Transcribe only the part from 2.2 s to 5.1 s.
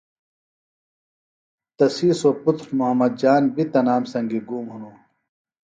پُتر محمد جان بیۡ تنام سنگی گُوم ہِنوۡ